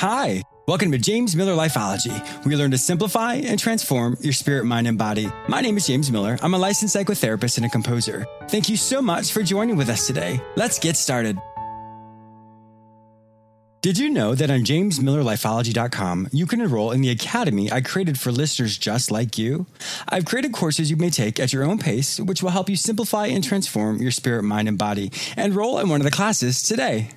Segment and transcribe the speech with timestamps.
[0.00, 2.44] Hi, welcome to James Miller Lifeology.
[2.44, 5.32] We learn to simplify and transform your spirit, mind, and body.
[5.48, 6.38] My name is James Miller.
[6.42, 8.26] I'm a licensed psychotherapist and a composer.
[8.50, 10.38] Thank you so much for joining with us today.
[10.54, 11.38] Let's get started.
[13.80, 18.30] Did you know that on jamesmillerlifeology.com you can enroll in the academy I created for
[18.30, 19.64] listeners just like you?
[20.10, 23.28] I've created courses you may take at your own pace, which will help you simplify
[23.28, 25.10] and transform your spirit, mind, and body.
[25.38, 27.08] Enroll in one of the classes today.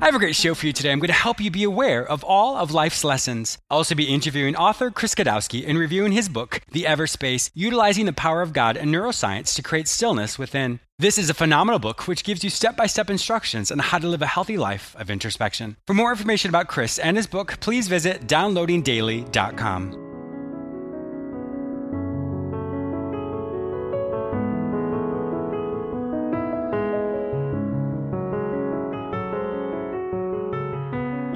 [0.00, 0.92] I have a great show for you today.
[0.92, 3.58] I'm going to help you be aware of all of life's lessons.
[3.68, 8.12] I'll also be interviewing author Chris Gadowski and reviewing his book, The Everspace Utilizing the
[8.12, 10.78] Power of God and Neuroscience to Create Stillness Within.
[11.00, 14.06] This is a phenomenal book which gives you step by step instructions on how to
[14.06, 15.76] live a healthy life of introspection.
[15.88, 20.07] For more information about Chris and his book, please visit downloadingdaily.com.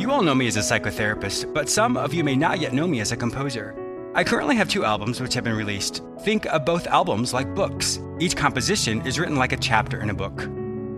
[0.02, 2.88] You all know me as a psychotherapist, but some of you may not yet know
[2.88, 3.72] me as a composer.
[4.16, 6.02] I currently have two albums which have been released.
[6.22, 8.00] Think of both albums like books.
[8.18, 10.48] Each composition is written like a chapter in a book.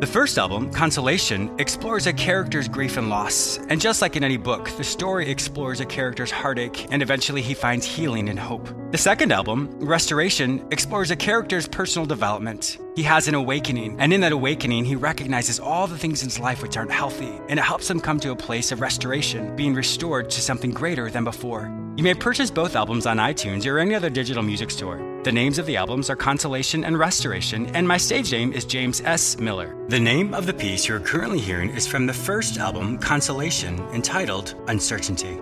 [0.01, 3.59] The first album, Consolation, explores a character's grief and loss.
[3.69, 7.53] And just like in any book, the story explores a character's heartache and eventually he
[7.53, 8.67] finds healing and hope.
[8.95, 12.79] The second album, Restoration, explores a character's personal development.
[12.95, 16.39] He has an awakening, and in that awakening, he recognizes all the things in his
[16.39, 19.75] life which aren't healthy, and it helps him come to a place of restoration, being
[19.75, 21.73] restored to something greater than before.
[21.97, 24.99] You may purchase both albums on iTunes or any other digital music store.
[25.25, 29.01] The names of the albums are Consolation and Restoration, and my stage name is James
[29.01, 29.41] S.
[29.41, 29.75] Miller.
[29.89, 34.55] The name of the piece you're currently hearing is from the first album, Consolation, entitled
[34.69, 35.41] Uncertainty.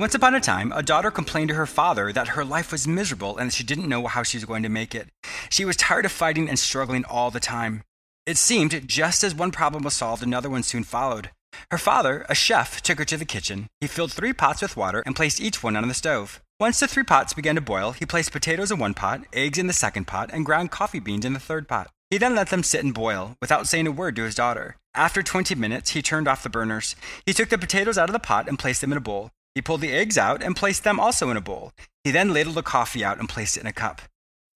[0.00, 3.36] Once upon a time, a daughter complained to her father that her life was miserable
[3.36, 5.08] and that she didn't know how she was going to make it.
[5.50, 7.82] She was tired of fighting and struggling all the time.
[8.24, 11.28] It seemed just as one problem was solved, another one soon followed.
[11.70, 13.66] Her father, a chef, took her to the kitchen.
[13.82, 16.40] He filled three pots with water and placed each one on the stove.
[16.58, 19.66] Once the three pots began to boil, he placed potatoes in one pot, eggs in
[19.66, 21.90] the second pot, and ground coffee beans in the third pot.
[22.08, 24.76] He then let them sit and boil, without saying a word to his daughter.
[24.94, 26.96] After 20 minutes, he turned off the burners.
[27.26, 29.30] He took the potatoes out of the pot and placed them in a bowl.
[29.54, 31.72] He pulled the eggs out and placed them also in a bowl.
[32.04, 34.02] He then ladled the coffee out and placed it in a cup.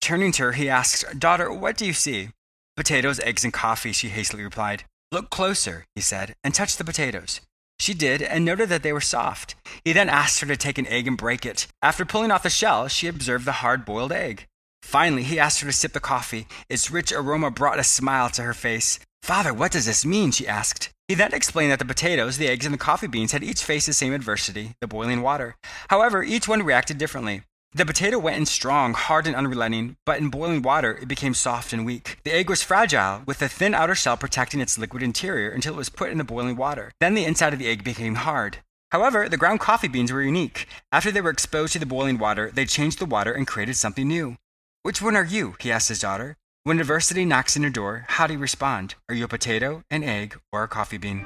[0.01, 2.29] Turning to her, he asked, Daughter, what do you see?
[2.77, 4.85] Potatoes, eggs, and coffee, she hastily replied.
[5.13, 7.41] Look closer, he said, and touch the potatoes.
[7.79, 9.55] She did, and noted that they were soft.
[9.85, 11.67] He then asked her to take an egg and break it.
[11.83, 14.47] After pulling off the shell, she observed the hard boiled egg.
[14.83, 16.47] Finally, he asked her to sip the coffee.
[16.69, 18.99] Its rich aroma brought a smile to her face.
[19.25, 20.33] Father, what does this mean?
[20.33, 20.91] she asked.
[21.09, 23.87] He then explained that the potatoes, the eggs, and the coffee beans had each faced
[23.87, 25.57] the same adversity, the boiling water.
[25.89, 27.41] However, each one reacted differently.
[27.73, 31.73] The potato went in strong, hard, and unrelenting, but in boiling water it became soft
[31.73, 32.19] and weak.
[32.25, 35.79] The egg was fragile, with the thin outer shell protecting its liquid interior until it
[35.79, 36.93] was put in the boiling water.
[37.01, 38.59] Then the inside of the egg became hard.
[38.93, 40.69] However, the ground coffee beans were unique.
[40.93, 44.07] After they were exposed to the boiling water, they changed the water and created something
[44.07, 44.37] new.
[44.83, 45.57] Which one are you?
[45.61, 46.37] he asked his daughter.
[46.67, 48.95] When adversity knocks on your door, how do you respond?
[49.11, 51.19] Are you a potato, an egg, or a coffee bean?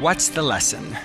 [0.00, 0.96] What's the lesson?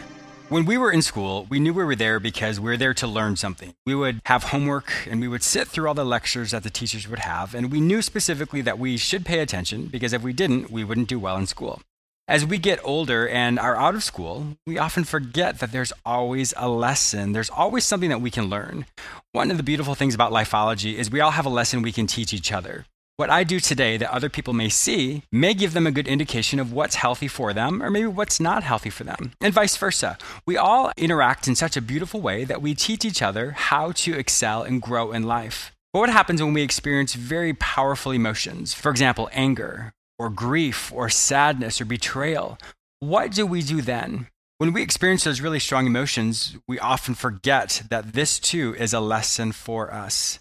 [0.49, 3.05] When we were in school, we knew we were there because we were there to
[3.05, 3.75] learn something.
[3.85, 7.07] We would have homework and we would sit through all the lectures that the teachers
[7.07, 10.71] would have, and we knew specifically that we should pay attention because if we didn't,
[10.71, 11.79] we wouldn't do well in school.
[12.31, 16.53] As we get older and are out of school, we often forget that there's always
[16.55, 17.33] a lesson.
[17.33, 18.85] There's always something that we can learn.
[19.33, 22.07] One of the beautiful things about lifeology is we all have a lesson we can
[22.07, 22.85] teach each other.
[23.17, 26.61] What I do today that other people may see may give them a good indication
[26.61, 30.17] of what's healthy for them or maybe what's not healthy for them, and vice versa.
[30.45, 34.17] We all interact in such a beautiful way that we teach each other how to
[34.17, 35.73] excel and grow in life.
[35.91, 38.73] But what happens when we experience very powerful emotions?
[38.73, 39.91] For example, anger,
[40.21, 42.59] or grief, or sadness, or betrayal.
[42.99, 44.27] What do we do then?
[44.59, 48.99] When we experience those really strong emotions, we often forget that this too is a
[48.99, 50.37] lesson for us.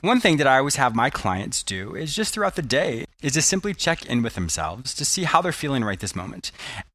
[0.00, 3.34] One thing that I always have my clients do is just throughout the day is
[3.34, 6.50] to simply check in with themselves to see how they're feeling right this moment.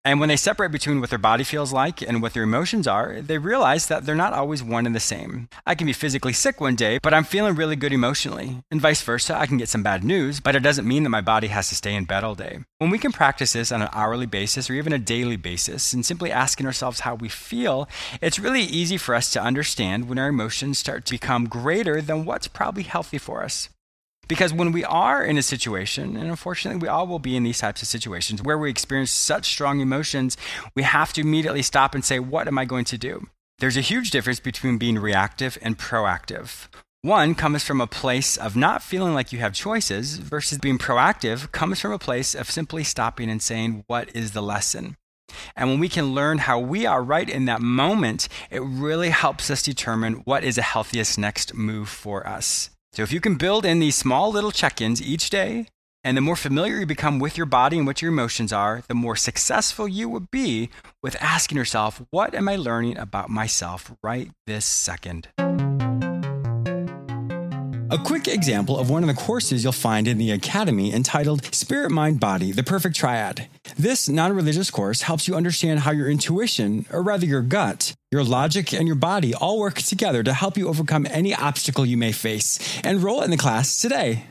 [0.06, 3.22] And when they separate between what their body feels like and what their emotions are,
[3.22, 5.50] they realize that they're not always one and the same.
[5.66, 8.62] I can be physically sick one day, but I'm feeling really good emotionally.
[8.69, 11.22] And vice versa, I can get some bad news, but it doesn't mean that my
[11.22, 12.60] body has to stay in bed all day.
[12.78, 16.06] When we can practice this on an hourly basis or even a daily basis and
[16.06, 17.90] simply asking ourselves how we feel,
[18.22, 22.25] it's really easy for us to understand when our emotions start to become greater than
[22.25, 23.69] what's probably healthy for us.
[24.27, 27.60] Because when we are in a situation, and unfortunately we all will be in these
[27.60, 30.38] types of situations where we experience such strong emotions,
[30.75, 33.27] we have to immediately stop and say, What am I going to do?
[33.60, 36.68] There's a huge difference between being reactive and proactive.
[37.01, 41.51] One comes from a place of not feeling like you have choices versus being proactive
[41.51, 44.98] comes from a place of simply stopping and saying, What is the lesson?
[45.56, 49.50] And when we can learn how we are right in that moment, it really helps
[49.50, 52.69] us determine what is the healthiest next move for us.
[52.95, 55.68] So if you can build in these small little check ins each day,
[56.06, 58.94] and the more familiar you become with your body and what your emotions are, the
[58.94, 60.69] more successful you will be
[61.03, 65.27] with asking yourself, What am I learning about myself right this second?
[67.92, 71.92] A quick example of one of the courses you'll find in the Academy entitled Spirit,
[71.92, 73.48] Mind, Body The Perfect Triad.
[73.78, 78.24] This non religious course helps you understand how your intuition, or rather your gut, your
[78.24, 82.12] logic, and your body all work together to help you overcome any obstacle you may
[82.12, 82.60] face.
[82.84, 84.24] Enroll in the class today.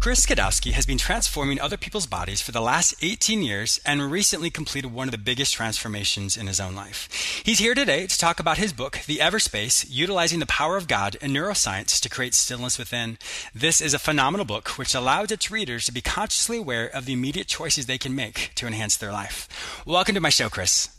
[0.00, 4.48] Chris Skidowski has been transforming other people's bodies for the last 18 years and recently
[4.48, 7.42] completed one of the biggest transformations in his own life.
[7.44, 11.16] He's here today to talk about his book, The Everspace Utilizing the Power of God
[11.20, 13.18] and Neuroscience to Create Stillness Within.
[13.52, 17.12] This is a phenomenal book which allows its readers to be consciously aware of the
[17.12, 19.48] immediate choices they can make to enhance their life.
[19.84, 20.90] Welcome to my show, Chris.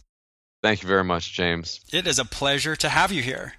[0.61, 1.79] Thank you very much, James.
[1.93, 3.53] It is a pleasure to have you here.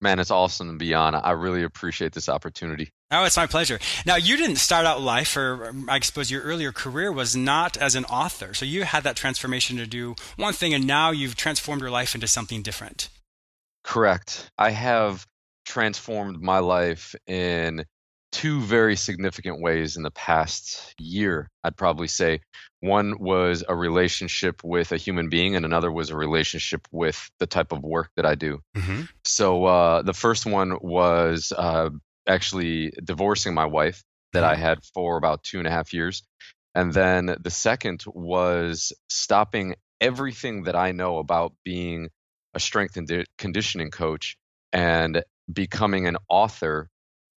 [0.00, 1.14] Man, it's awesome to be on.
[1.14, 2.90] I really appreciate this opportunity.
[3.14, 3.78] Oh, it's my pleasure.
[4.06, 7.94] Now, you didn't start out life, or I suppose your earlier career was not as
[7.94, 8.54] an author.
[8.54, 12.14] So you had that transformation to do one thing, and now you've transformed your life
[12.14, 13.10] into something different.
[13.84, 14.50] Correct.
[14.56, 15.26] I have
[15.66, 17.84] transformed my life in
[18.30, 22.40] two very significant ways in the past year, I'd probably say.
[22.80, 27.46] One was a relationship with a human being, and another was a relationship with the
[27.46, 28.60] type of work that I do.
[28.74, 29.02] Mm-hmm.
[29.26, 31.90] So uh, the first one was uh,
[32.26, 34.02] actually divorcing my wife
[34.32, 34.62] that I mm-hmm.
[34.62, 36.22] had for about two and a half years.
[36.74, 42.08] And then the second was stopping everything that I know about being
[42.54, 44.36] a strength and conditioning coach
[44.72, 45.22] and
[45.52, 46.88] becoming an author,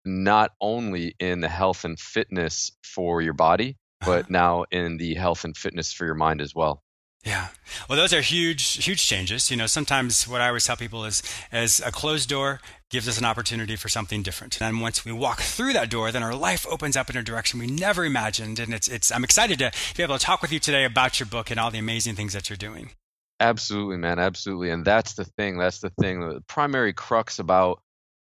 [0.05, 5.43] not only in the health and fitness for your body, but now in the health
[5.43, 6.81] and fitness for your mind as well.
[7.25, 7.47] Yeah.
[7.89, 9.49] Well, those are huge, huge changes.
[9.49, 12.61] You know, sometimes what I always tell people is, as a closed door
[12.91, 14.61] gives us an opportunity for something different.
[14.61, 17.59] And once we walk through that door, then our life opens up in a direction
[17.59, 18.59] we never imagined.
[18.59, 21.27] And it's, it's, I'm excited to be able to talk with you today about your
[21.27, 22.91] book and all the amazing things that you're doing.
[23.39, 24.19] Absolutely, man.
[24.19, 24.69] Absolutely.
[24.69, 25.57] And that's the thing.
[25.57, 26.21] That's the thing.
[26.21, 27.81] The primary crux about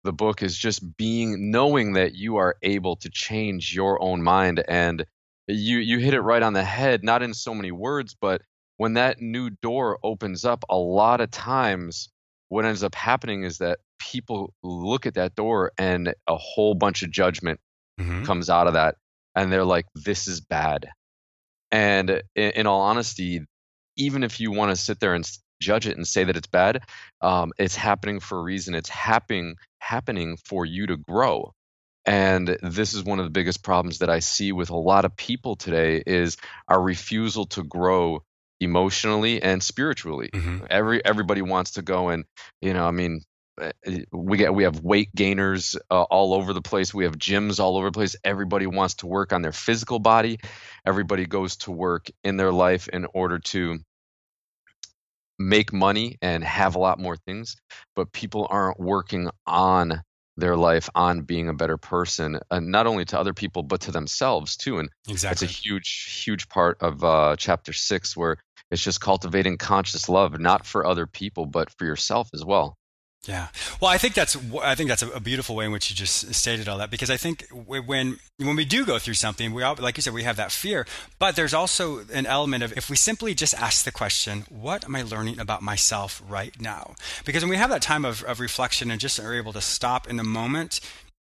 [0.04, 4.64] the book is just being, knowing that you are able to change your own mind.
[4.68, 5.06] And
[5.48, 8.42] you, you hit it right on the head, not in so many words, but
[8.78, 12.10] when that new door opens up, a lot of times
[12.50, 17.04] what ends up happening is that people look at that door and a whole bunch
[17.04, 17.60] of judgment
[18.00, 18.24] mm-hmm.
[18.24, 18.96] comes out of that.
[19.36, 20.90] And they're like, this is bad.
[21.72, 23.42] And in, in all honesty,
[23.98, 25.30] even if you want to sit there and
[25.62, 26.84] judge it and say that it's bad,
[27.22, 28.76] um, it's happening for a reason.
[28.76, 31.54] It's happening happening for you to grow.
[32.06, 35.18] And this is one of the biggest problems that I see with a lot of
[35.18, 38.24] people today is our refusal to grow
[38.60, 40.30] emotionally and spiritually.
[40.34, 40.66] Mm-hmm.
[40.70, 42.26] Every everybody wants to go and
[42.62, 43.22] you know, I mean,
[43.62, 43.72] eh,
[44.12, 46.94] we get we have weight gainers uh, all over the place.
[46.94, 48.16] We have gyms all over the place.
[48.24, 50.40] Everybody wants to work on their physical body.
[50.86, 53.80] Everybody goes to work in their life in order to
[55.40, 57.58] make money and have a lot more things,
[57.96, 60.02] but people aren't working on
[60.38, 63.92] their life on being a better person, uh, not only to other people but to
[63.92, 64.78] themselves too.
[64.80, 65.48] And exactly.
[65.48, 68.38] that's a huge, huge part of uh, chapter six, where
[68.72, 72.78] it's just cultivating conscious love, not for other people but for yourself as well.
[73.28, 73.48] Yeah.
[73.82, 76.70] Well, I think that's I think that's a, beautiful way in which you just stated
[76.70, 79.98] all that because I think when when we do go through something, we all like
[79.98, 80.86] you said we have that fear,
[81.20, 84.96] but there's also an element of if we simply just ask the question, what am
[84.96, 86.96] I learning about myself right now?
[87.26, 90.08] Because when we have that time of, of reflection and just are able to stop
[90.08, 90.80] in the moment,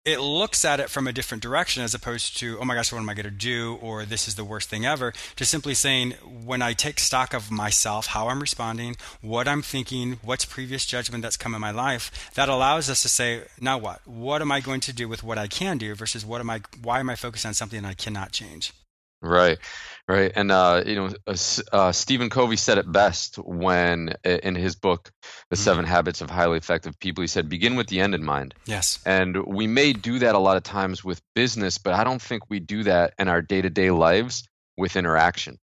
[0.06, 3.00] it looks at it from a different direction as opposed to, oh my gosh, what
[3.00, 3.77] am I going to do?
[3.82, 5.13] Or this is the worst thing ever.
[5.36, 6.12] To simply saying,
[6.46, 11.22] when I take stock of myself, how I'm responding, what I'm thinking, what's previous judgment
[11.22, 14.06] that's come in my life, that allows us to say, now what?
[14.08, 16.62] What am I going to do with what I can do versus what am I,
[16.82, 18.74] why am I focused on something I cannot change?
[19.22, 19.58] Right,
[20.08, 21.36] right, and uh, you know, uh,
[21.74, 25.12] uh, Stephen Covey said it best when in his book,
[25.50, 25.64] "The mm-hmm.
[25.64, 29.00] Seven Habits of Highly Effective People." He said, "Begin with the end in mind." Yes,
[29.06, 32.50] and we may do that a lot of times with business, but I don't think
[32.50, 34.48] we do that in our day-to-day lives
[34.78, 35.58] with interaction.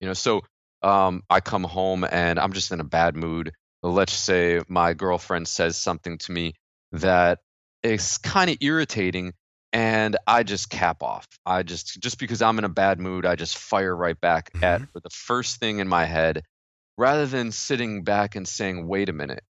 [0.00, 0.42] You know, so
[0.82, 3.52] um, I come home and I'm just in a bad mood.
[3.82, 6.54] Let's say my girlfriend says something to me
[6.92, 7.38] that
[7.82, 9.32] is kind of irritating
[9.72, 11.26] and I just cap off.
[11.46, 14.64] I just just because I'm in a bad mood, I just fire right back mm-hmm.
[14.64, 16.42] at the first thing in my head,
[16.96, 19.44] rather than sitting back and saying, wait a minute,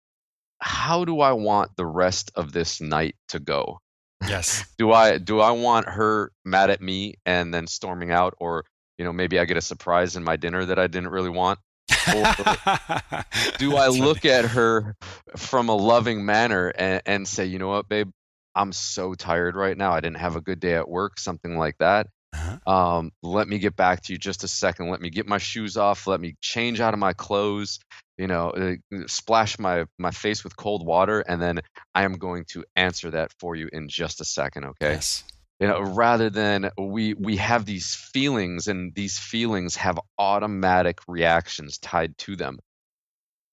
[0.59, 3.79] how do I want the rest of this night to go?
[4.27, 4.65] Yes.
[4.77, 8.65] do I do I want her mad at me and then storming out or
[8.97, 11.59] you know maybe I get a surprise in my dinner that I didn't really want?
[12.07, 12.23] Or
[13.57, 14.95] do I look at her
[15.35, 18.11] from a loving manner and, and say, you know what, babe,
[18.57, 19.91] I'm so tired right now.
[19.91, 22.07] I didn't have a good day at work, something like that.
[22.33, 22.71] Uh-huh.
[22.71, 24.89] Um, let me get back to you just a second.
[24.89, 26.07] Let me get my shoes off.
[26.07, 27.79] Let me change out of my clothes.
[28.17, 31.61] You know, uh, splash my my face with cold water, and then
[31.93, 34.65] I am going to answer that for you in just a second.
[34.65, 34.93] Okay.
[34.93, 35.23] Yes.
[35.59, 41.77] You know, rather than we we have these feelings, and these feelings have automatic reactions
[41.77, 42.59] tied to them.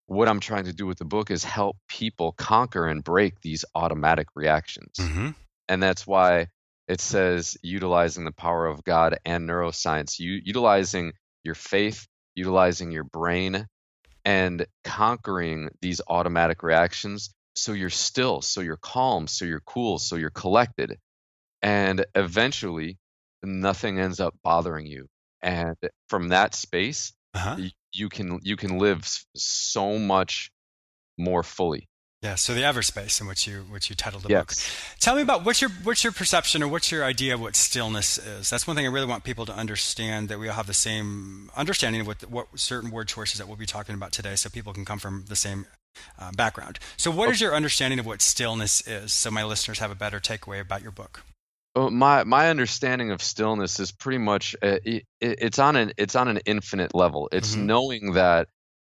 [0.06, 3.64] What I'm trying to do with the book is help people conquer and break these
[3.74, 5.30] automatic reactions, mm-hmm.
[5.68, 6.48] and that's why
[6.88, 13.04] it says utilizing the power of God and neuroscience, you, utilizing your faith, utilizing your
[13.04, 13.66] brain,
[14.24, 20.16] and conquering these automatic reactions so you're still, so you're calm, so you're cool, so
[20.16, 20.98] you're collected.
[21.62, 22.98] And eventually,
[23.42, 25.06] nothing ends up bothering you.
[25.40, 25.76] And
[26.08, 27.56] from that space, uh-huh.
[27.92, 30.50] you can you can live so much
[31.18, 31.88] more fully.
[32.22, 34.40] Yeah, so the Everspace in which you which you titled the yes.
[34.40, 34.98] book.
[34.98, 38.16] Tell me about what's your what's your perception or what's your idea of what stillness
[38.16, 38.48] is.
[38.48, 41.50] That's one thing I really want people to understand that we all have the same
[41.54, 44.72] understanding of what what certain word choices that we'll be talking about today, so people
[44.72, 45.66] can come from the same
[46.18, 46.78] uh, background.
[46.96, 47.32] So, what okay.
[47.32, 50.80] is your understanding of what stillness is, so my listeners have a better takeaway about
[50.80, 51.24] your book?
[51.74, 56.14] Well, my my understanding of stillness is pretty much uh, it, it's on an it's
[56.14, 57.28] on an infinite level.
[57.32, 57.66] It's mm-hmm.
[57.66, 58.48] knowing that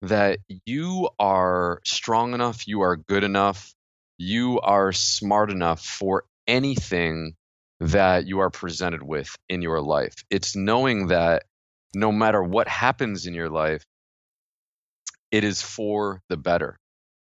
[0.04, 3.74] that you are strong enough, you are good enough,
[4.18, 7.34] you are smart enough for anything
[7.80, 10.14] that you are presented with in your life.
[10.30, 11.44] It's knowing that
[11.96, 13.84] no matter what happens in your life,
[15.32, 16.78] it is for the better,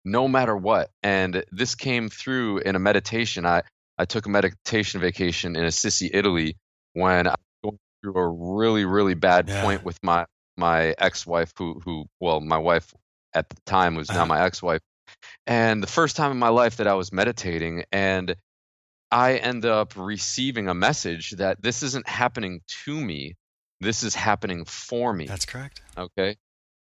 [0.04, 0.90] no matter what.
[1.02, 3.46] And this came through in a meditation.
[3.46, 3.64] I,
[3.98, 6.58] I took a meditation vacation in Assisi, Italy,
[6.94, 9.64] when I was going through a really, really bad yeah.
[9.64, 10.26] point with my
[10.58, 12.94] my ex-wife who who well my wife
[13.34, 14.26] at the time was now uh-huh.
[14.26, 14.82] my ex-wife
[15.46, 18.36] and the first time in my life that I was meditating and
[19.12, 23.36] I end up receiving a message that this isn't happening to me
[23.82, 26.38] this is happening for me that's correct okay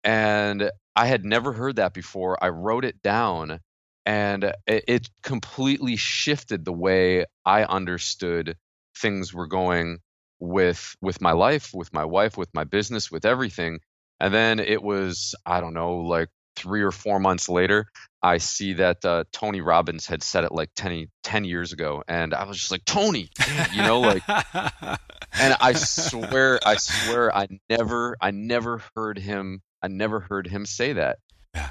[0.04, 3.60] and I had never heard that before I wrote it down
[4.06, 8.58] and it, it completely shifted the way I understood
[8.98, 10.00] things were going
[10.40, 13.80] with with my life, with my wife, with my business, with everything.
[14.20, 17.88] And then it was I don't know like three or four months later,
[18.22, 22.34] I see that uh, Tony Robbins had said it like 10, 10 years ago, and
[22.34, 23.30] I was just like Tony,
[23.74, 24.24] you know, like.
[24.30, 30.66] and I swear, I swear, I never, I never heard him, I never heard him
[30.66, 31.20] say that.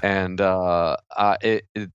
[0.03, 1.89] And uh, uh, it, it,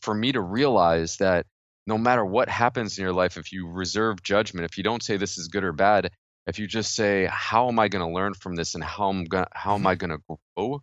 [0.00, 1.46] for me to realize that
[1.86, 5.16] no matter what happens in your life, if you reserve judgment, if you don't say
[5.16, 6.10] this is good or bad,
[6.46, 9.24] if you just say, how am I going to learn from this and how am
[9.24, 10.06] going how am I mm-hmm.
[10.06, 10.82] going to grow?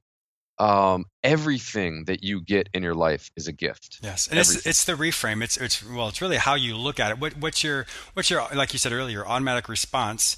[0.60, 4.00] Um, everything that you get in your life is a gift.
[4.04, 5.44] Yes, and it's it's the reframe.
[5.44, 7.20] It's it's well, it's really how you look at it.
[7.20, 10.38] What what's your what's your like you said earlier, your automatic response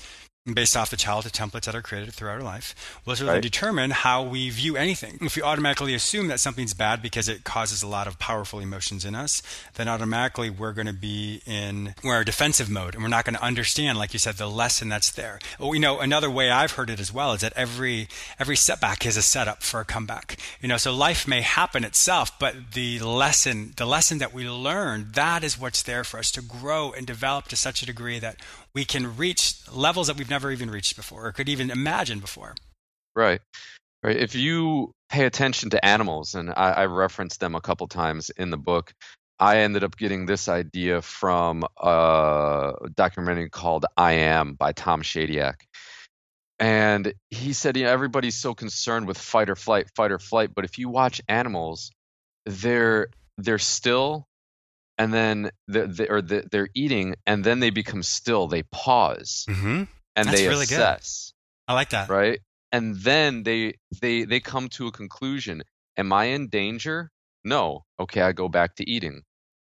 [0.53, 3.41] based off the childhood templates that are created throughout our life will really right.
[3.41, 5.17] determine how we view anything.
[5.21, 9.05] If we automatically assume that something's bad because it causes a lot of powerful emotions
[9.05, 9.41] in us,
[9.73, 13.35] then automatically we're going to be in we're a defensive mode and we're not going
[13.35, 15.39] to understand, like you said, the lesson that's there.
[15.59, 18.07] Well, you know, another way I've heard it as well is that every
[18.39, 20.37] every setback is a setup for a comeback.
[20.61, 25.07] You know, so life may happen itself, but the lesson, the lesson that we learn,
[25.13, 28.37] that is what's there for us to grow and develop to such a degree that
[28.75, 32.55] we can reach levels that we've never even reached before or could even imagine before.
[33.15, 33.39] Right.
[34.03, 34.17] Right.
[34.17, 38.51] If you pay attention to animals, and I, I referenced them a couple times in
[38.51, 38.93] the book,
[39.39, 45.55] I ended up getting this idea from a documentary called I Am by Tom Shadyac.
[46.59, 50.51] And he said, you know, everybody's so concerned with fight or flight, fight or flight.
[50.53, 51.91] But if you watch animals,
[52.45, 54.27] they're they're still
[54.97, 59.83] and then they're, or the, they're eating and then they become still they pause mm-hmm.
[60.15, 61.33] And That's they really assess
[61.67, 61.71] good.
[61.71, 62.39] i like that right
[62.71, 65.63] and then they they they come to a conclusion
[65.97, 67.11] am i in danger
[67.43, 69.23] no okay i go back to eating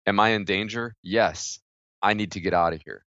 [0.07, 1.59] am i in danger yes
[2.03, 3.05] i need to get out of here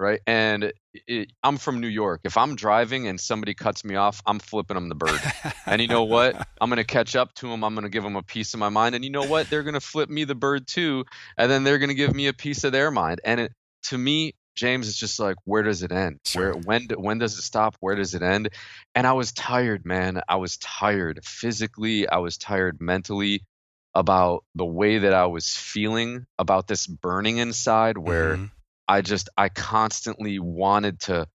[0.00, 0.20] right?
[0.26, 0.72] And
[1.06, 2.22] it, I'm from New York.
[2.24, 5.20] If I'm driving and somebody cuts me off, I'm flipping them the bird.
[5.66, 6.34] and you know what?
[6.60, 7.62] I'm going to catch up to them.
[7.62, 8.94] I'm going to give them a piece of my mind.
[8.94, 9.50] And you know what?
[9.50, 11.04] They're going to flip me the bird too.
[11.36, 13.20] And then they're going to give me a piece of their mind.
[13.24, 13.52] And it,
[13.84, 16.18] to me, James, it's just like, where does it end?
[16.34, 17.76] Where when when does it stop?
[17.80, 18.50] Where does it end?
[18.94, 20.20] And I was tired, man.
[20.28, 22.06] I was tired physically.
[22.06, 23.42] I was tired mentally
[23.94, 28.50] about the way that I was feeling about this burning inside, where Mhm.
[28.86, 31.26] I just I constantly wanted to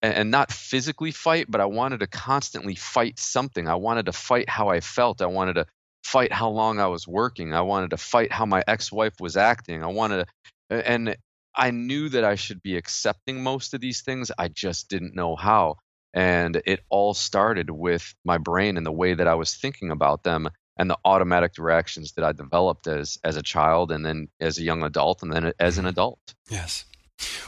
[0.00, 3.68] and not physically fight, but I wanted to constantly fight something.
[3.68, 5.20] I wanted to fight how I felt.
[5.20, 5.66] I wanted to
[6.02, 7.52] fight how long I was working.
[7.52, 9.82] I wanted to fight how my ex-wife was acting.
[9.82, 10.26] I wanted
[10.70, 11.16] to and
[11.56, 14.30] I knew that I should be accepting most of these things.
[14.36, 15.76] I just didn't know how.
[16.12, 20.22] And it all started with my brain and the way that I was thinking about
[20.22, 24.58] them and the automatic reactions that I developed as as a child and then as
[24.58, 25.90] a young adult and then as an mm-hmm.
[25.90, 26.34] adult.
[26.48, 26.84] Yes.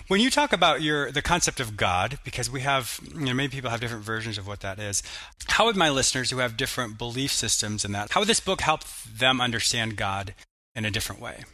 [0.09, 3.49] When you talk about your the concept of God, because we have you know many
[3.49, 5.03] people have different versions of what that is.
[5.49, 8.61] How would my listeners who have different belief systems in that, how would this book
[8.61, 10.35] help them understand God
[10.75, 11.45] in a different way?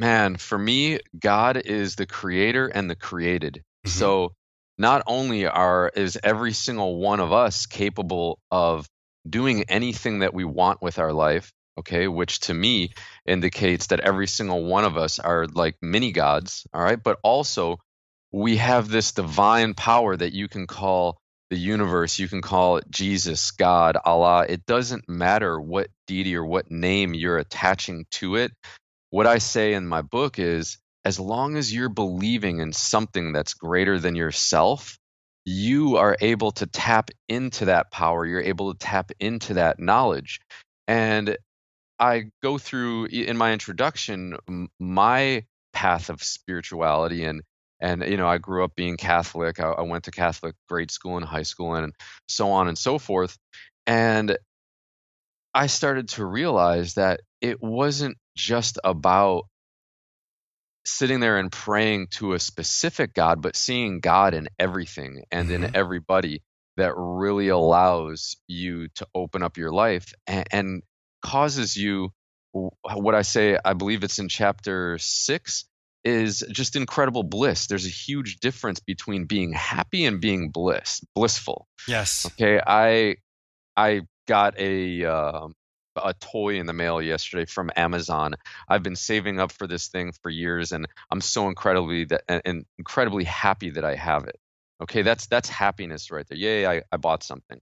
[0.00, 3.62] Man, for me, God is the creator and the created.
[3.86, 3.90] Mhm.
[3.90, 4.32] So
[4.78, 8.88] not only are is every single one of us capable of
[9.28, 12.92] doing anything that we want with our life, okay, which to me
[13.26, 17.02] indicates that every single one of us are like mini gods, all right?
[17.02, 17.76] But also
[18.32, 21.18] we have this divine power that you can call
[21.50, 24.46] the universe, you can call it Jesus, God, Allah.
[24.48, 28.52] It doesn't matter what deity or what name you're attaching to it
[29.10, 33.54] what I say in my book is as long as you're believing in something that's
[33.54, 34.98] greater than yourself,
[35.44, 38.26] you are able to tap into that power.
[38.26, 40.40] You're able to tap into that knowledge.
[40.86, 41.36] And
[41.98, 44.36] I go through in my introduction
[44.78, 47.42] my path of spirituality and
[47.80, 49.60] and you know I grew up being Catholic.
[49.60, 51.94] I, I went to Catholic grade school and high school and
[52.28, 53.38] so on and so forth.
[53.86, 54.36] And
[55.54, 59.44] I started to realize that it wasn't just about
[60.84, 65.54] sitting there and praying to a specific God, but seeing God in everything and Mhm.
[65.54, 66.42] in everybody
[66.76, 70.82] that really allows you to open up your life and, and
[71.22, 72.12] causes you
[72.52, 75.66] what I say, I believe it's in chapter six,
[76.02, 77.68] is just incredible bliss.
[77.68, 81.68] There's a huge difference between being happy and being bliss, blissful.
[81.86, 82.26] Yes.
[82.26, 83.16] Okay, I
[83.76, 85.54] I got a um
[86.04, 88.34] a toy in the mail yesterday from Amazon.
[88.68, 92.64] I've been saving up for this thing for years, and I'm so incredibly that and,
[92.78, 94.38] incredibly happy that I have it.
[94.82, 96.38] Okay, that's that's happiness right there.
[96.38, 97.60] Yay, I, I bought something.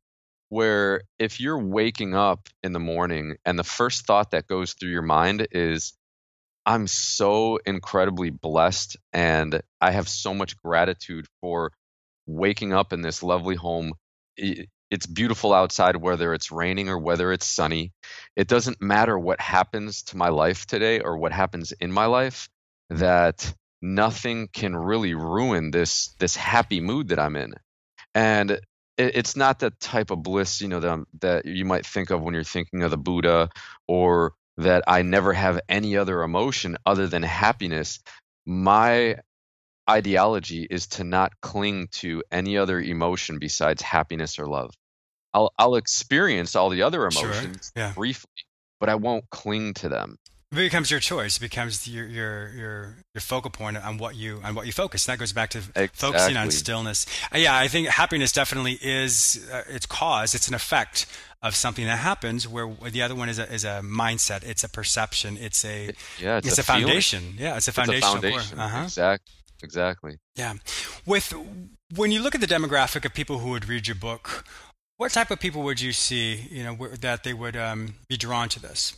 [0.51, 4.91] Where if you're waking up in the morning and the first thought that goes through
[4.91, 5.93] your mind is,
[6.65, 11.73] I'm so incredibly blessed and I have so much gratitude for
[12.27, 13.95] waking up in this lovely home.
[14.91, 17.93] It's beautiful outside, whether it's raining or whether it's sunny.
[18.37, 22.49] It doesn't matter what happens to my life today or what happens in my life,
[22.91, 27.55] that nothing can really ruin this this happy mood that I'm in.
[28.15, 28.61] And it,
[28.99, 32.21] it's not the type of bliss, you know, that, I'm, that you might think of
[32.23, 33.51] when you're thinking of the Buddha
[33.87, 38.01] or that I never have any other emotion other than happiness.
[38.45, 39.19] My
[39.89, 44.75] ideology is to not cling to any other emotion besides happiness or love.
[45.35, 47.25] I'll I'll experience all the other Sure.
[47.25, 47.93] emotions Yeah.
[47.93, 48.31] briefly,
[48.81, 50.17] but I won't cling to them.
[50.51, 51.37] It becomes your choice.
[51.37, 55.07] It becomes your your your your focal point on what you on what you focus.
[55.07, 55.61] And that goes back to
[55.93, 57.05] focusing on stillness.
[57.35, 60.35] Uh, yeah, I think happiness definitely is uh, its cause.
[60.35, 61.05] It's an effect
[61.43, 62.49] of something that happens.
[62.49, 64.43] Where the other one is a is a mindset.
[64.43, 65.37] It's a perception.
[65.37, 66.83] It's a Yeah, it's, it's, a, a, feeling.
[66.85, 67.35] foundation.
[67.37, 68.59] Yeah, it's a foundation, It's a foundation.
[68.59, 68.83] Uh-huh.
[68.85, 69.31] Exact,
[69.63, 70.17] exactly.
[70.37, 70.55] Yeah.
[71.07, 71.33] With
[71.95, 74.45] when you look at the demographic of people who would read your book,
[74.97, 76.35] what type of people would you see?
[76.51, 78.95] You know, that they would um, be drawn to this.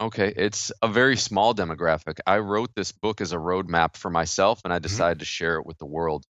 [0.00, 2.18] Okay, it's a very small demographic.
[2.26, 4.82] I wrote this book as a roadmap for myself, and I Mm-hmm.
[4.82, 6.24] decided to share it with the world.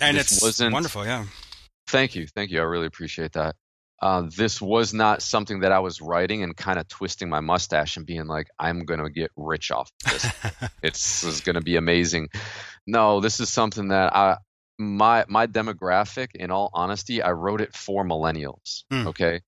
[0.00, 1.04] And This it's wasn't- wonderful.
[1.04, 1.26] Yeah.
[1.88, 2.60] Thank you, thank you.
[2.60, 3.54] I really appreciate that.
[4.00, 7.96] Uh, this was not something that I was writing and kind of twisting my mustache
[7.96, 10.26] and being like, "I'm gonna get rich off of this.
[10.82, 12.28] it's is gonna be amazing."
[12.86, 14.38] No, this is something that I
[14.78, 16.34] my my demographic.
[16.34, 18.84] In all honesty, I wrote it for millennials.
[18.90, 19.08] Hmm.
[19.08, 19.42] Okay,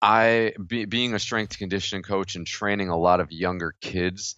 [0.00, 4.36] I be, being a strength conditioning coach and training a lot of younger kids,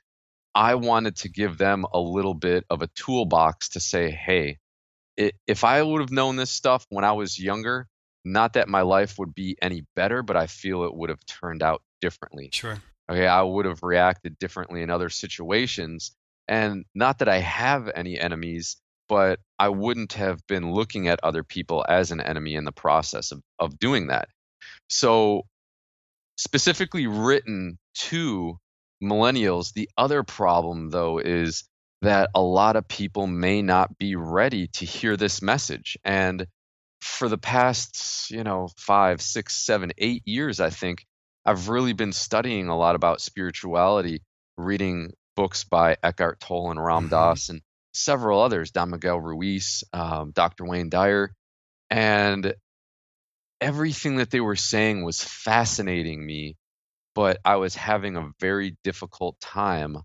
[0.54, 4.58] I wanted to give them a little bit of a toolbox to say, "Hey,
[5.18, 7.88] i if I would have known this stuff when I was younger."
[8.24, 11.62] Not that my life would be any better, but I feel it would have turned
[11.62, 12.82] out differently Sure.
[13.08, 16.10] okay i would have reacted differently in other situations
[16.48, 18.76] and not that i have any enemies
[19.08, 23.30] but i wouldn't have been looking at other people as an enemy in the process
[23.30, 24.26] of, of doing that
[24.88, 25.42] so
[26.36, 28.58] specifically written to
[29.02, 31.64] millennials the other problem though is
[32.02, 35.96] that a lot of people may not be ready to hear this message.
[36.04, 36.48] And
[37.02, 41.04] for the past, you know, five, six, seven, eight years, I think
[41.44, 44.22] I've really been studying a lot about spirituality,
[44.56, 47.10] reading books by Eckhart Tolle and Ram Mm-hmm.
[47.10, 47.60] Dass and
[47.92, 50.64] several others, Don Miguel Ruiz, um, Dr.
[50.64, 51.34] Wayne Dyer.
[51.90, 52.54] And
[53.60, 56.56] everything that they were saying was fascinating me,
[57.16, 59.98] but I was having a very difficult time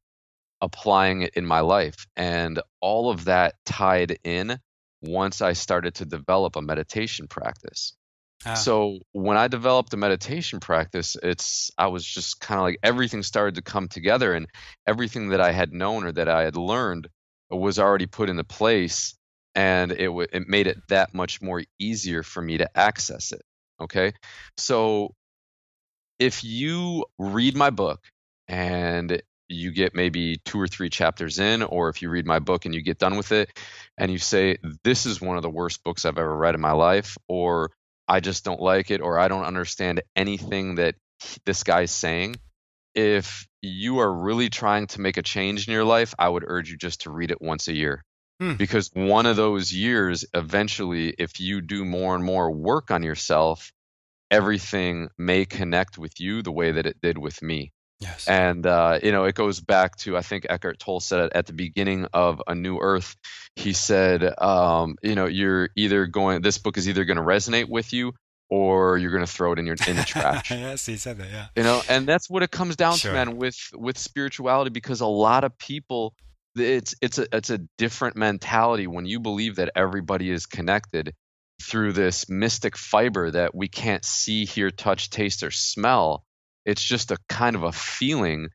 [0.62, 2.08] applying it in my life.
[2.16, 4.58] And all of that tied in
[5.02, 7.96] once I started to develop a meditation practice.
[8.46, 12.80] Ah, So when I developed a meditation practice, it's I was just kind of like
[12.84, 14.48] everything started to come together and
[14.88, 17.08] everything that I had known or that I had learned
[17.50, 19.16] was already put into place
[19.56, 23.42] and it w- it made it that much more easier for me to access it.
[23.82, 24.14] Okay?
[24.58, 25.16] So
[26.20, 28.02] if you read my book
[28.48, 32.66] and you get maybe two or three chapters in, or if you read my book
[32.66, 33.50] and you get done with it
[33.98, 36.74] and you say, This is one of the worst books I've ever read in my
[36.74, 37.72] life, or
[38.08, 40.96] I just don't like it, or I don't understand anything that
[41.46, 42.36] this guy's saying.
[42.94, 46.70] If you are really trying to make a change in your life, I would urge
[46.70, 48.04] you just to read it once a year.
[48.40, 48.54] Hmm.
[48.54, 53.72] Because one of those years, eventually, if you do more and more work on yourself,
[54.30, 57.72] everything may connect with you the way that it did with me.
[58.00, 58.28] Yes.
[58.28, 61.46] And uh, you know, it goes back to I think Eckhart Tolle said it at
[61.48, 63.16] the beginning of A New Earth.
[63.56, 66.42] He said, um, you know, you're either going.
[66.42, 68.14] This book is either going to resonate with you,
[68.50, 70.52] or you're going to throw it in your in the trash.
[70.52, 71.30] yes, he said that.
[71.30, 71.48] Yeah.
[71.56, 73.12] you know, and that's what it comes down Sure.
[73.12, 73.38] to, man.
[73.38, 76.14] With with spirituality, because a lot of people,
[76.56, 81.14] it's it's a it's a different mentality when you believe that everybody is connected
[81.64, 86.24] through this mystic fiber that we can't see, hear, touch, taste, or smell.
[86.68, 88.50] It's just a kind of a feeling.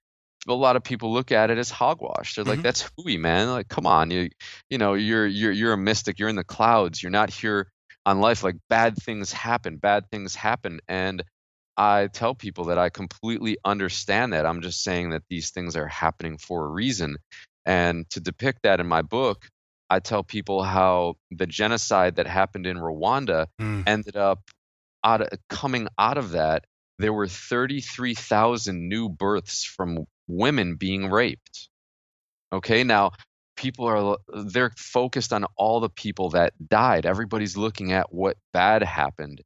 [0.49, 2.35] A lot of people look at it as hogwash.
[2.37, 2.65] They're like, Mhm.
[2.65, 3.49] "That's hooey, man.
[3.51, 4.29] Like, come on, you
[4.71, 6.19] you know, you're you're you're a mystic.
[6.21, 7.03] You're in the clouds.
[7.03, 7.71] You're not here
[8.07, 8.45] on life.
[8.45, 9.79] Like, bad things happen.
[9.79, 11.25] Bad things happen." And
[11.79, 14.47] I tell people that I completely understand that.
[14.47, 17.17] I'm just saying that these things are happening for a reason.
[17.67, 19.49] And to depict that in my book,
[19.91, 23.85] I tell people how the genocide that happened in Rwanda Mm.
[23.87, 24.41] ended up
[25.05, 26.65] out of, coming out of that.
[27.03, 31.69] There were 33,000 new births from women being raped.
[32.53, 33.13] Okay, now
[33.57, 37.07] people are they're focused on all the people that died.
[37.07, 39.43] Everybody's looking at what bad happened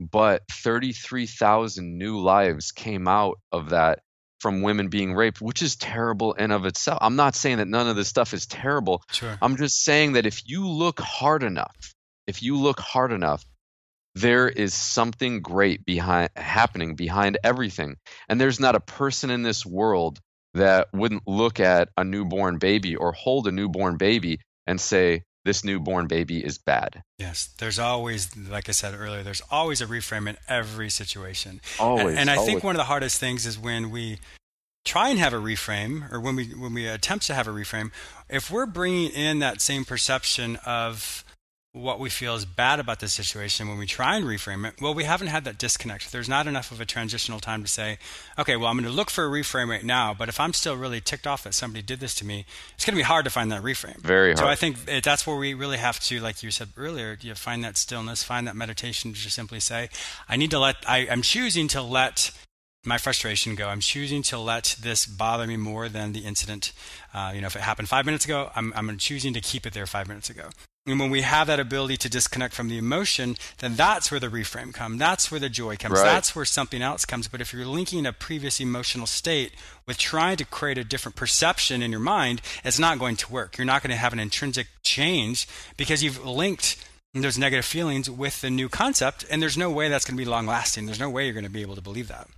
[0.00, 4.00] but 33,000 new lives came out of that
[4.40, 6.98] from women being raped, which is terrible in of itself.
[7.00, 9.02] I'm not saying that none of this stuff is terrible.
[9.10, 9.38] Sure.
[9.40, 11.94] I'm just saying that if you look hard enough,
[12.26, 13.44] if you look hard enough,
[14.14, 17.96] there is something great behind happening behind everything.
[18.28, 20.20] And there's not a person in this world
[20.54, 25.64] that wouldn't look at a newborn baby or hold a newborn baby and say this
[25.64, 27.02] newborn baby is bad.
[27.18, 31.60] Yes, there's always, like I said earlier, there's always a reframe in every situation.
[31.78, 32.10] Always.
[32.10, 32.48] and, and I always.
[32.48, 34.18] think one of the hardest things is when we
[34.84, 37.90] try and have a reframe, or when we when we attempt to have a reframe,
[38.28, 41.24] if we're bringing in that same perception of
[41.74, 44.94] what we feel is bad about the situation when we try and reframe it, well,
[44.94, 46.12] we haven't had that disconnect.
[46.12, 47.98] There's not enough of a transitional time to say,
[48.38, 50.76] okay, well, I'm going to look for a reframe right now, but if I'm still
[50.76, 53.30] really ticked off that somebody did this to me, it's going to be hard to
[53.30, 53.96] find that reframe.
[53.96, 54.38] Very hard.
[54.38, 57.34] So I think it- that's where we really have to, like you said earlier, you
[57.34, 59.88] find that stillness, find that meditation to just simply say,
[60.28, 62.30] I need to let, I, I'm choosing to let
[62.84, 63.68] my frustration go.
[63.68, 66.72] I'm choosing to let this bother me more than the incident.
[67.12, 69.72] Uh, you know, if it happened five minutes ago, I'm, I'm choosing to keep it
[69.72, 70.50] there five minutes ago.
[70.86, 74.28] And when we have that ability to disconnect from the emotion, then that's where the
[74.28, 74.98] reframe comes.
[74.98, 75.94] That's where the joy comes.
[75.94, 76.04] Right.
[76.04, 77.26] That's where something else comes.
[77.26, 79.52] But if you're linking a previous emotional state
[79.86, 83.56] with trying to create a different perception in your mind, it's not going to work.
[83.56, 86.76] You're not going to have an intrinsic change because you've linked
[87.14, 90.28] those negative feelings with the new concept, and there's no way that's going to be
[90.28, 90.84] long lasting.
[90.84, 92.28] There's no way you're going to be able to believe that.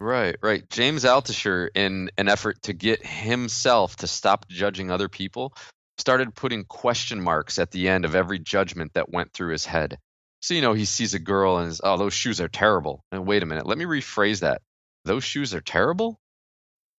[0.00, 0.68] Right, right.
[0.70, 5.54] James Altucher, in an effort to get himself to stop judging other people,
[5.98, 9.98] started putting question marks at the end of every judgment that went through his head.
[10.42, 13.02] So, you know, he sees a girl and, oh, those shoes are terrible.
[13.12, 14.60] And wait a minute, let me rephrase that.
[15.04, 16.18] Those shoes are terrible?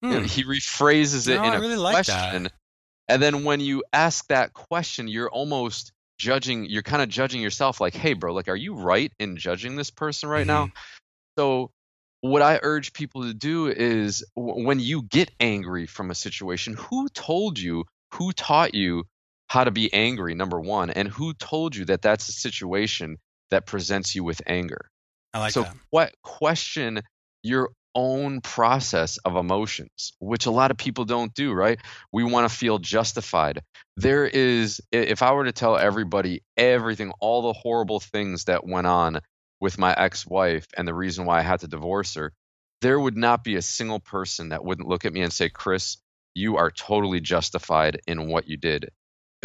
[0.03, 0.23] Hmm.
[0.23, 2.49] he rephrases it No, in I a really like question.
[3.07, 7.79] And then when you ask that question, you're almost judging, you're kind of judging yourself
[7.79, 10.69] like, hey, bro, like, are you right in judging this person right now?
[11.37, 11.71] So,
[12.29, 17.07] what I urge people to do is when you get angry from a situation, who
[17.09, 19.05] told you, who taught you
[19.47, 23.17] how to be angry, number one, and who told you that that's a situation
[23.51, 24.89] that presents you with anger?
[25.33, 25.75] I like so that.
[25.91, 27.01] what question
[27.43, 31.79] your own process of emotions, which a lot of people don't do, right?
[32.11, 33.61] We want to feel justified.
[33.97, 38.87] There is, if I were to tell everybody everything, all the horrible things that went
[38.87, 39.19] on
[39.59, 42.33] with my ex wife and the reason why I had to divorce her,
[42.81, 45.97] there would not be a single person that wouldn't look at me and say, Chris,
[46.33, 48.89] you are totally justified in what you did.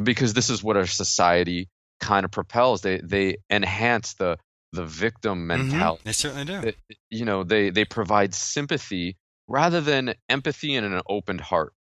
[0.03, 1.69] Because this is what our society
[2.01, 2.81] kind of propels.
[2.81, 4.39] They they enhance the
[4.73, 5.47] the victim mm-hmm.
[5.47, 6.01] mentality.
[6.01, 6.09] Mm-hmm.
[6.09, 6.73] They certainly do.
[7.11, 9.17] You know, they they provide sympathy
[9.49, 11.73] rather than empathy and an open heart.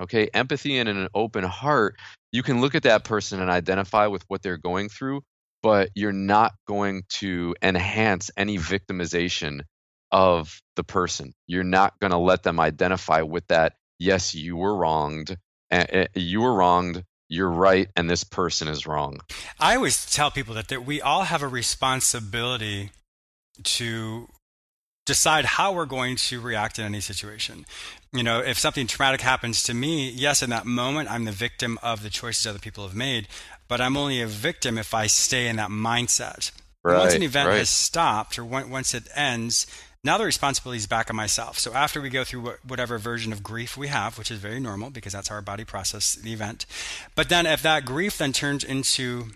[0.00, 1.96] Okay, empathy and an open heart,
[2.32, 5.22] you can look at that person and identify with what they're going through,
[5.62, 9.62] but you're not going to enhance any victimization
[10.10, 11.32] of the person.
[11.46, 13.74] You're not going to let them identify with that.
[13.98, 15.36] Yes, you were wronged.
[16.14, 19.20] You were wronged you're right and this person is wrong.
[19.58, 22.90] I always tell people that, that we all have a responsibility
[23.62, 24.28] to
[25.06, 27.64] decide how we're going to react in any situation.
[28.12, 31.78] You know, if something traumatic happens to me, yes, in that moment, I'm the victim
[31.82, 33.28] of the choices other people have made,
[33.70, 36.50] but I'm only a victim if I stay in that mindset.
[36.82, 37.58] Right, once an event right.
[37.58, 39.66] has stopped or once it ends,
[40.02, 41.58] now the responsibility is back on myself.
[41.58, 44.90] So after we go through whatever version of grief we have, which is very normal
[44.90, 46.66] because that's how our body processes the event,
[47.14, 49.26] but then if that grief then turns into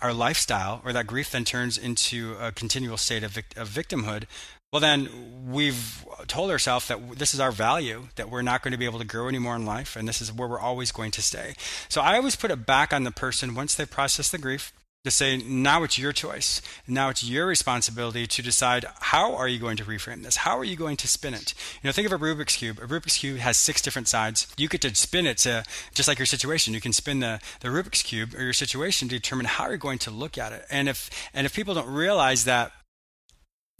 [0.00, 4.24] our lifestyle, or that grief then turns into a continual state of, vic- of victimhood,
[4.72, 5.08] well, then
[5.48, 9.00] we've told ourselves that this is our value, that we're not going to be able
[9.00, 11.54] to grow anymore in life, and this is where we're always going to stay.
[11.88, 14.72] So I always put it back on the person once they process the grief
[15.04, 16.60] to say now it's your choice.
[16.86, 20.36] Now it's your responsibility to decide how are you going to reframe this?
[20.36, 21.54] How are you going to spin it?
[21.82, 22.78] You know think of a rubik's cube.
[22.78, 24.46] A rubik's cube has six different sides.
[24.58, 26.74] You get to spin it to just like your situation.
[26.74, 29.98] You can spin the, the rubik's cube or your situation to determine how you're going
[30.00, 30.66] to look at it.
[30.70, 32.72] And if and if people don't realize that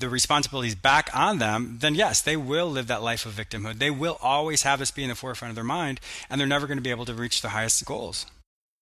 [0.00, 3.78] the responsibilities back on them, then yes, they will live that life of victimhood.
[3.78, 6.66] They will always have this be in the forefront of their mind, and they're never
[6.66, 8.26] going to be able to reach the highest goals.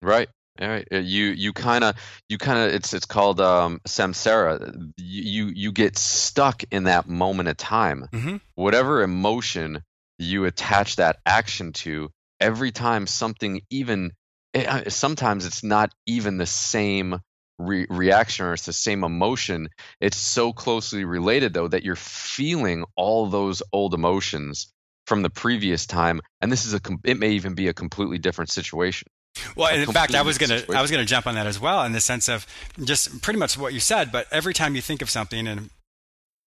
[0.01, 0.29] Right.
[0.61, 0.89] All right.
[0.91, 1.97] Uh, you you kind of
[2.29, 4.93] you kind of it's it's called um, samsara.
[4.97, 8.09] You you get stuck in that moment of time.
[8.13, 8.37] Mm-hmm.
[8.55, 9.83] Whatever emotion
[10.19, 14.13] you attach that action to, every time something even
[14.55, 17.21] eh, uh, sometimes it's not even the same
[17.59, 19.69] re- reaction or it's the same emotion.
[20.01, 24.73] It's so closely related though that you're feeling all those old emotions
[25.07, 28.51] from the previous time, and this is a it may even be a completely different
[28.51, 29.09] situation.
[29.57, 31.93] Well, in fact, I was gonna I was gonna jump on that as well in
[31.93, 32.47] the sense of
[32.83, 34.13] just pretty much what you said.
[34.13, 35.71] But every time you think of something and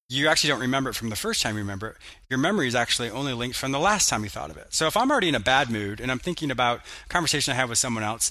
[0.09, 1.97] you actually don't remember it from the first time you remember it,
[2.29, 4.67] your memory is actually only linked from the last time you thought of it.
[4.73, 7.55] So if I'm already in a bad mood and I'm thinking about a conversation I
[7.55, 8.29] had with someone else,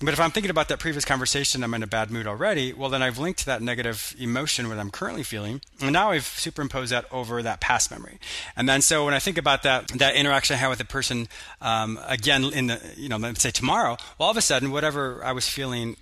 [0.00, 2.72] but if I'm thinking about that previous conversation, I'm in a bad mood already.
[2.72, 6.90] Well, then I've linked that negative emotion that I'm currently feeling, and now I've superimposed
[6.90, 8.18] that over that past memory.
[8.56, 11.28] And then, so when I think about that that interaction I had with the person
[11.60, 15.22] um, again in the you know let's say tomorrow, well, all of a sudden, whatever
[15.24, 15.96] I was feeling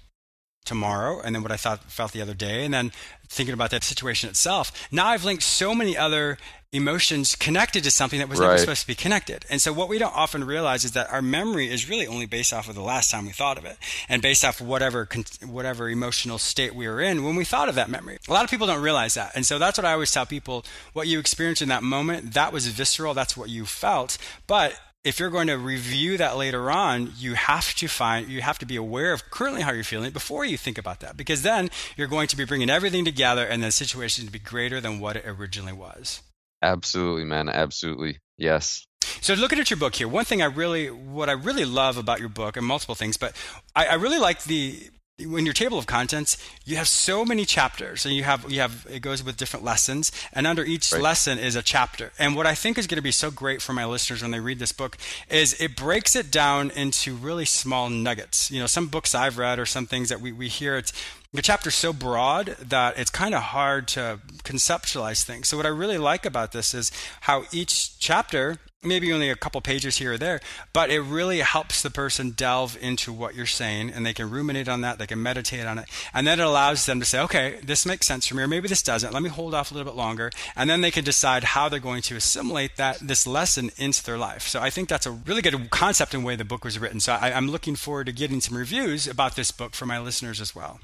[0.69, 2.93] tomorrow and then what I thought felt the other day and then
[3.29, 4.89] thinking about that situation itself.
[4.93, 6.39] Now I've linked so many other
[6.71, 8.49] emotions connected to something that was right.
[8.49, 9.47] never supposed to be connected.
[9.49, 12.53] And so what we don't often realize is that our memory is really only based
[12.53, 13.79] off of the last time we thought of it
[14.09, 15.09] and based off of whatever
[15.47, 18.19] whatever emotional state we were in when we thought of that memory.
[18.29, 19.33] A lot of people don't realize that.
[19.35, 22.53] And so that's what I always tell people, what you experienced in that moment, that
[22.53, 27.13] was visceral, that's what you felt, but if you're going to review that later on,
[27.17, 30.45] you have to find, you have to be aware of currently how you're feeling before
[30.45, 33.71] you think about that, because then you're going to be bringing everything together and the
[33.71, 36.23] situation to be greater than what it originally was.
[36.63, 37.49] Absolutely, man.
[37.49, 38.19] Absolutely.
[38.37, 38.87] Yes.
[39.21, 42.21] So looking at your book here, one thing I really, what I really love about
[42.21, 43.35] your book, and multiple things, but
[43.75, 48.07] I, I really like the in your table of contents, you have so many chapters,
[48.07, 51.03] and you have you have it goes with different lessons, and under each right.
[51.03, 52.13] lesson is a chapter.
[52.19, 54.41] And what I think is going to be so great for my listeners when they
[54.41, 54.97] read this book
[55.29, 58.51] is it breaks it down into really small nuggets.
[58.51, 60.93] You know, some books I've read or some things that we, we hear it's
[61.33, 65.49] the chapter's so broad that it's kind of hard to conceptualize things.
[65.49, 66.91] So what I really like about this is
[67.23, 70.41] how each chapter maybe only a couple pages here or there,
[70.73, 74.69] but it really helps the person delve into what you're saying and they can ruminate
[74.69, 77.59] on that, they can meditate on it, and then it allows them to say, okay,
[77.63, 79.13] this makes sense for me, or maybe this doesn't.
[79.13, 81.81] Let me hold off a little bit longer, and then they can decide how they're
[81.81, 84.47] going to assimilate that this lesson into their life.
[84.47, 87.01] So I think that's a really good concept and way the book was written.
[87.01, 90.41] So I, I'm looking forward to getting some reviews about this book for my listeners
[90.41, 90.79] as well.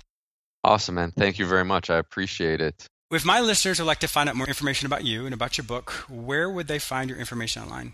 [0.64, 1.12] Awesome, man.
[1.12, 1.90] Thank you very much.
[1.90, 2.86] I appreciate it.
[3.10, 5.66] If my listeners would like to find out more information about you and about your
[5.66, 7.92] book, where would they find your information online?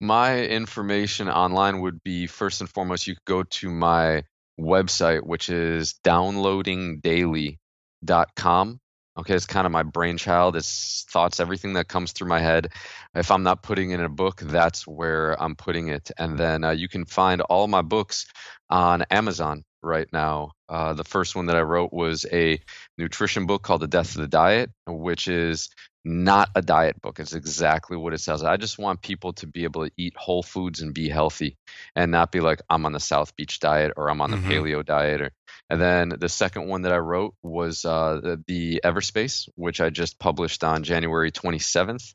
[0.00, 4.24] My information online would be first and foremost, you could go to my
[4.60, 8.80] website, which is downloadingdaily.com.
[9.18, 10.56] Okay, it's kind of my brainchild.
[10.56, 12.72] It's thoughts, everything that comes through my head.
[13.14, 16.10] If I'm not putting it in a book, that's where I'm putting it.
[16.18, 18.26] And then uh, you can find all my books
[18.68, 20.52] on Amazon right now.
[20.68, 22.60] Uh, the first one that I wrote was a
[22.98, 25.68] nutrition book called The Death of the Diet, which is
[26.06, 27.18] not a diet book.
[27.18, 28.44] It's exactly what it says.
[28.44, 31.56] I just want people to be able to eat whole foods and be healthy
[31.96, 34.50] and not be like, I'm on the South Beach diet or I'm on the mm-hmm.
[34.50, 35.20] paleo diet.
[35.20, 35.32] Or,
[35.68, 39.90] and then the second one that I wrote was uh, the, the Everspace, which I
[39.90, 42.14] just published on January 27th.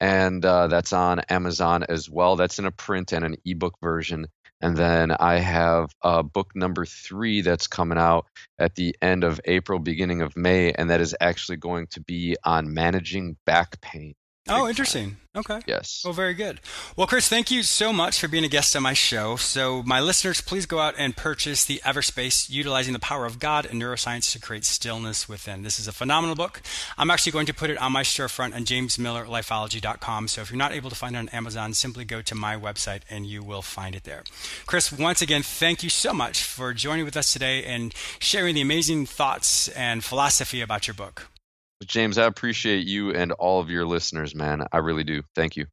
[0.00, 2.34] And uh, that's on Amazon as well.
[2.34, 4.26] That's in a print and an ebook version.
[4.60, 8.26] And then I have uh, book number three that's coming out
[8.58, 12.36] at the end of April, beginning of May, and that is actually going to be
[12.44, 14.14] on managing back pain.
[14.48, 15.16] Oh, interesting.
[15.36, 15.60] Okay.
[15.66, 16.02] Yes.
[16.04, 16.60] Well, very good.
[16.96, 19.36] Well, Chris, thank you so much for being a guest on my show.
[19.36, 23.64] So, my listeners, please go out and purchase the Everspace, utilizing the power of God
[23.66, 25.62] and neuroscience to create stillness within.
[25.62, 26.60] This is a phenomenal book.
[26.96, 30.28] I'm actually going to put it on my storefront on jamesmillerlifeology.com.
[30.28, 33.02] So, if you're not able to find it on Amazon, simply go to my website
[33.08, 34.24] and you will find it there.
[34.66, 38.60] Chris, once again, thank you so much for joining with us today and sharing the
[38.60, 41.28] amazing thoughts and philosophy about your book.
[41.86, 44.66] James, I appreciate you and all of your listeners, man.
[44.72, 45.22] I really do.
[45.34, 45.66] Thank you.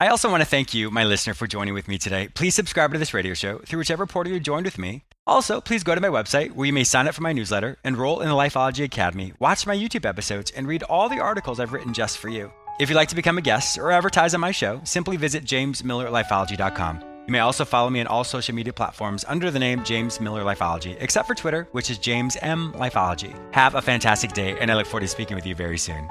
[0.00, 2.28] I also want to thank you, my listener, for joining with me today.
[2.34, 5.04] Please subscribe to this radio show through whichever portal you joined with me.
[5.28, 8.20] Also, please go to my website where you may sign up for my newsletter, enroll
[8.20, 11.92] in the Lifeology Academy, watch my YouTube episodes, and read all the articles I've written
[11.92, 12.52] just for you.
[12.80, 17.11] If you'd like to become a guest or advertise on my show, simply visit jamesmillerlifeology.com.
[17.26, 20.42] You may also follow me on all social media platforms under the name James Miller
[20.42, 23.32] Lifeology, except for Twitter, which is James M Lifeology.
[23.54, 26.08] Have a fantastic day, and I look forward to speaking with you very soon.